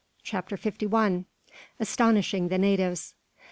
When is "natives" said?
2.57-3.13